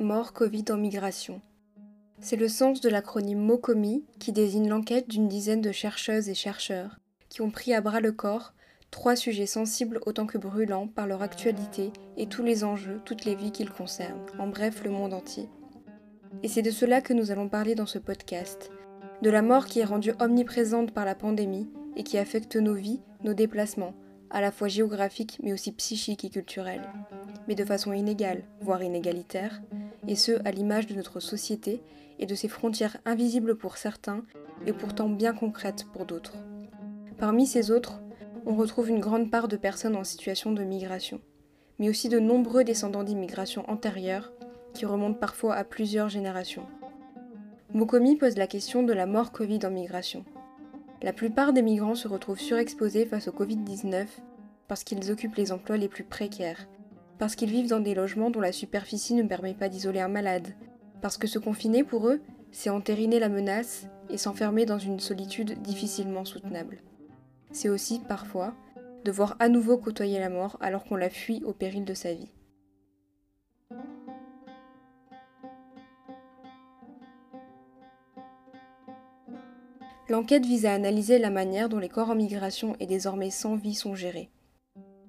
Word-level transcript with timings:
mort 0.00 0.32
Covid 0.32 0.64
en 0.70 0.76
migration. 0.76 1.40
C'est 2.20 2.36
le 2.36 2.48
sens 2.48 2.80
de 2.80 2.88
l'acronyme 2.88 3.40
MOCOMI 3.40 4.04
qui 4.18 4.32
désigne 4.32 4.68
l'enquête 4.68 5.08
d'une 5.08 5.28
dizaine 5.28 5.60
de 5.60 5.72
chercheuses 5.72 6.28
et 6.28 6.34
chercheurs 6.34 6.98
qui 7.28 7.42
ont 7.42 7.50
pris 7.50 7.72
à 7.72 7.80
bras 7.80 8.00
le 8.00 8.12
corps 8.12 8.52
trois 8.90 9.14
sujets 9.14 9.46
sensibles 9.46 10.00
autant 10.04 10.26
que 10.26 10.38
brûlants 10.38 10.88
par 10.88 11.06
leur 11.06 11.22
actualité 11.22 11.92
et 12.16 12.26
tous 12.26 12.42
les 12.42 12.64
enjeux, 12.64 13.00
toutes 13.04 13.24
les 13.24 13.36
vies 13.36 13.52
qu'ils 13.52 13.70
concernent, 13.70 14.26
en 14.38 14.48
bref 14.48 14.82
le 14.84 14.90
monde 14.90 15.14
entier. 15.14 15.48
Et 16.42 16.48
c'est 16.48 16.62
de 16.62 16.70
cela 16.70 17.00
que 17.00 17.12
nous 17.12 17.30
allons 17.30 17.48
parler 17.48 17.74
dans 17.74 17.86
ce 17.86 17.98
podcast, 17.98 18.70
de 19.22 19.30
la 19.30 19.42
mort 19.42 19.66
qui 19.66 19.80
est 19.80 19.84
rendue 19.84 20.14
omniprésente 20.18 20.92
par 20.92 21.04
la 21.04 21.14
pandémie 21.14 21.68
et 21.96 22.02
qui 22.02 22.18
affecte 22.18 22.56
nos 22.56 22.74
vies, 22.74 23.00
nos 23.22 23.34
déplacements, 23.34 23.94
à 24.30 24.40
la 24.40 24.50
fois 24.50 24.68
géographiques 24.68 25.38
mais 25.42 25.52
aussi 25.52 25.72
psychiques 25.72 26.24
et 26.24 26.30
culturels, 26.30 26.88
mais 27.46 27.54
de 27.54 27.64
façon 27.64 27.92
inégale, 27.92 28.42
voire 28.60 28.82
inégalitaire, 28.82 29.60
et 30.08 30.16
ce 30.16 30.32
à 30.44 30.50
l'image 30.50 30.86
de 30.86 30.94
notre 30.94 31.20
société 31.20 31.82
et 32.18 32.26
de 32.26 32.34
ses 32.34 32.48
frontières 32.48 32.98
invisibles 33.04 33.56
pour 33.56 33.76
certains 33.76 34.24
et 34.66 34.72
pourtant 34.72 35.08
bien 35.08 35.32
concrètes 35.32 35.86
pour 35.92 36.04
d'autres. 36.04 36.36
Parmi 37.18 37.46
ces 37.46 37.70
autres, 37.70 38.00
on 38.46 38.54
retrouve 38.54 38.90
une 38.90 39.00
grande 39.00 39.30
part 39.30 39.48
de 39.48 39.56
personnes 39.56 39.96
en 39.96 40.04
situation 40.04 40.52
de 40.52 40.64
migration, 40.64 41.20
mais 41.78 41.88
aussi 41.88 42.08
de 42.08 42.18
nombreux 42.18 42.64
descendants 42.64 43.04
d'immigration 43.04 43.68
antérieure 43.68 44.32
qui 44.74 44.86
remontent 44.86 45.18
parfois 45.18 45.54
à 45.54 45.64
plusieurs 45.64 46.08
générations. 46.08 46.66
Mokomi 47.72 48.16
pose 48.16 48.36
la 48.36 48.46
question 48.46 48.82
de 48.82 48.92
la 48.92 49.06
mort 49.06 49.32
Covid 49.32 49.60
en 49.64 49.70
migration. 49.70 50.24
La 51.02 51.12
plupart 51.12 51.52
des 51.52 51.62
migrants 51.62 51.94
se 51.94 52.08
retrouvent 52.08 52.40
surexposés 52.40 53.06
face 53.06 53.28
au 53.28 53.32
Covid-19 53.32 54.06
parce 54.68 54.84
qu'ils 54.84 55.10
occupent 55.10 55.36
les 55.36 55.52
emplois 55.52 55.76
les 55.76 55.88
plus 55.88 56.04
précaires, 56.04 56.68
parce 57.20 57.36
qu'ils 57.36 57.50
vivent 57.50 57.68
dans 57.68 57.78
des 57.78 57.94
logements 57.94 58.30
dont 58.30 58.40
la 58.40 58.50
superficie 58.50 59.14
ne 59.14 59.22
permet 59.22 59.54
pas 59.54 59.68
d'isoler 59.68 60.00
un 60.00 60.08
malade, 60.08 60.48
parce 61.00 61.16
que 61.16 61.28
se 61.28 61.38
confiner 61.38 61.84
pour 61.84 62.08
eux, 62.08 62.20
c'est 62.50 62.70
entériner 62.70 63.20
la 63.20 63.28
menace 63.28 63.86
et 64.08 64.18
s'enfermer 64.18 64.66
dans 64.66 64.80
une 64.80 64.98
solitude 64.98 65.62
difficilement 65.62 66.24
soutenable 66.24 66.82
c'est 67.52 67.68
aussi, 67.68 68.00
parfois, 68.00 68.54
devoir 69.04 69.36
à 69.38 69.48
nouveau 69.48 69.78
côtoyer 69.78 70.18
la 70.18 70.28
mort 70.28 70.56
alors 70.60 70.84
qu'on 70.84 70.96
la 70.96 71.10
fuit 71.10 71.42
au 71.44 71.52
péril 71.52 71.84
de 71.84 71.94
sa 71.94 72.14
vie. 72.14 72.32
L'enquête 80.08 80.44
vise 80.44 80.66
à 80.66 80.72
analyser 80.72 81.18
la 81.18 81.30
manière 81.30 81.68
dont 81.68 81.78
les 81.78 81.88
corps 81.88 82.10
en 82.10 82.16
migration 82.16 82.74
et 82.80 82.86
désormais 82.86 83.30
sans 83.30 83.54
vie 83.54 83.76
sont 83.76 83.94
gérés. 83.94 84.30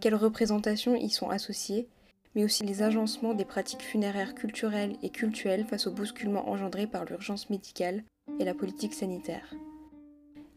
Quelles 0.00 0.14
représentations 0.14 0.94
y 0.94 1.10
sont 1.10 1.28
associées, 1.28 1.88
mais 2.36 2.44
aussi 2.44 2.64
les 2.64 2.82
agencements 2.82 3.32
des 3.32 3.46
pratiques 3.46 3.82
funéraires 3.82 4.34
culturelles 4.34 4.96
et 5.02 5.08
cultuelles 5.08 5.64
face 5.64 5.86
au 5.86 5.90
bousculement 5.90 6.50
engendré 6.50 6.86
par 6.86 7.06
l'urgence 7.06 7.48
médicale 7.48 8.04
et 8.38 8.44
la 8.44 8.52
politique 8.52 8.92
sanitaire. 8.92 9.54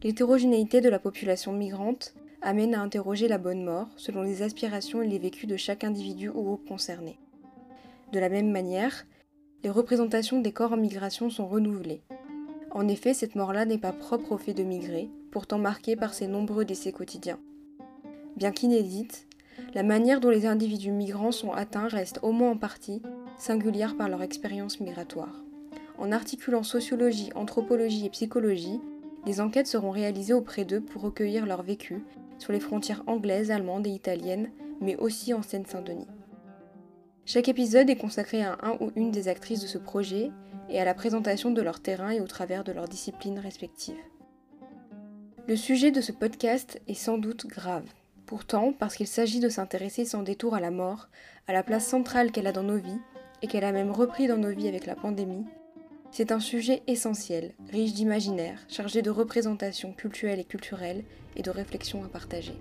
L'hétérogénéité 0.02 0.82
de 0.82 0.90
la 0.90 0.98
population 0.98 1.52
migrante 1.52 2.14
amène 2.42 2.74
à 2.74 2.82
interroger 2.82 3.28
la 3.28 3.38
bonne 3.38 3.64
mort 3.64 3.88
selon 3.96 4.20
les 4.20 4.42
aspirations 4.42 5.00
et 5.00 5.08
les 5.08 5.18
vécus 5.18 5.48
de 5.48 5.56
chaque 5.56 5.82
individu 5.82 6.28
ou 6.28 6.42
groupe 6.42 6.68
concerné. 6.68 7.18
De 8.12 8.18
la 8.18 8.28
même 8.28 8.50
manière, 8.50 9.06
les 9.64 9.70
représentations 9.70 10.40
des 10.40 10.52
corps 10.52 10.72
en 10.72 10.76
migration 10.76 11.30
sont 11.30 11.48
renouvelées. 11.48 12.02
En 12.72 12.88
effet, 12.88 13.14
cette 13.14 13.36
mort-là 13.36 13.64
n'est 13.64 13.78
pas 13.78 13.92
propre 13.92 14.32
au 14.32 14.38
fait 14.38 14.54
de 14.54 14.64
migrer, 14.64 15.08
pourtant 15.30 15.58
marquée 15.58 15.96
par 15.96 16.12
ses 16.12 16.26
nombreux 16.26 16.66
décès 16.66 16.92
quotidiens. 16.92 17.40
Bien 18.36 18.52
qu'inédite, 18.52 19.26
la 19.74 19.82
manière 19.82 20.20
dont 20.20 20.30
les 20.30 20.46
individus 20.46 20.90
migrants 20.90 21.32
sont 21.32 21.52
atteints 21.52 21.88
reste 21.88 22.20
au 22.22 22.32
moins 22.32 22.50
en 22.50 22.56
partie 22.56 23.02
singulière 23.38 23.96
par 23.96 24.08
leur 24.08 24.22
expérience 24.22 24.80
migratoire. 24.80 25.44
En 25.98 26.12
articulant 26.12 26.62
sociologie, 26.62 27.30
anthropologie 27.34 28.06
et 28.06 28.10
psychologie, 28.10 28.80
des 29.26 29.40
enquêtes 29.40 29.66
seront 29.66 29.90
réalisées 29.90 30.32
auprès 30.32 30.64
d'eux 30.64 30.80
pour 30.80 31.02
recueillir 31.02 31.46
leur 31.46 31.62
vécu 31.62 32.02
sur 32.38 32.52
les 32.52 32.60
frontières 32.60 33.02
anglaises, 33.06 33.50
allemandes 33.50 33.86
et 33.86 33.90
italiennes, 33.90 34.50
mais 34.80 34.96
aussi 34.96 35.34
en 35.34 35.42
Seine-Saint-Denis. 35.42 36.08
Chaque 37.26 37.48
épisode 37.48 37.90
est 37.90 37.96
consacré 37.96 38.42
à 38.42 38.56
un 38.62 38.76
ou 38.80 38.90
une 38.96 39.10
des 39.10 39.28
actrices 39.28 39.60
de 39.60 39.66
ce 39.66 39.78
projet 39.78 40.30
et 40.70 40.80
à 40.80 40.84
la 40.84 40.94
présentation 40.94 41.50
de 41.50 41.62
leur 41.62 41.80
terrain 41.80 42.10
et 42.10 42.20
au 42.20 42.26
travers 42.26 42.64
de 42.64 42.72
leurs 42.72 42.88
disciplines 42.88 43.38
respectives. 43.38 43.94
Le 45.46 45.56
sujet 45.56 45.90
de 45.90 46.00
ce 46.00 46.12
podcast 46.12 46.80
est 46.88 46.94
sans 46.94 47.18
doute 47.18 47.46
grave. 47.46 47.84
Pourtant, 48.30 48.72
parce 48.72 48.94
qu'il 48.94 49.08
s'agit 49.08 49.40
de 49.40 49.48
s'intéresser 49.48 50.04
sans 50.04 50.22
détour 50.22 50.54
à 50.54 50.60
la 50.60 50.70
mort, 50.70 51.08
à 51.48 51.52
la 51.52 51.64
place 51.64 51.84
centrale 51.84 52.30
qu'elle 52.30 52.46
a 52.46 52.52
dans 52.52 52.62
nos 52.62 52.76
vies, 52.76 53.00
et 53.42 53.48
qu'elle 53.48 53.64
a 53.64 53.72
même 53.72 53.90
repris 53.90 54.28
dans 54.28 54.36
nos 54.36 54.52
vies 54.52 54.68
avec 54.68 54.86
la 54.86 54.94
pandémie, 54.94 55.46
c'est 56.12 56.30
un 56.30 56.38
sujet 56.38 56.84
essentiel, 56.86 57.54
riche 57.72 57.92
d'imaginaire, 57.92 58.60
chargé 58.68 59.02
de 59.02 59.10
représentations 59.10 59.92
culturelles 59.92 60.38
et 60.38 60.44
culturelles 60.44 61.02
et 61.34 61.42
de 61.42 61.50
réflexions 61.50 62.04
à 62.04 62.08
partager. 62.08 62.54